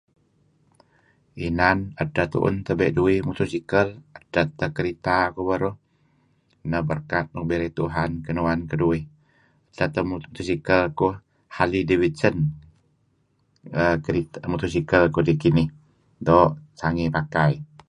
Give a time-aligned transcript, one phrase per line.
[1.47, 5.75] Inan edteh tun tabe' keduih motor sikal edteh teh kereta kuh beruh
[6.69, 9.03] neh berkat nuk birey Tuhan kinuan keduih.
[9.75, 11.15] Sah teh mutor sikal ngekuh
[11.55, 12.35] Harley Davidson.
[14.51, 15.69] Motor sikal kudi kinih.
[16.27, 17.51] Doo' sangey pakai.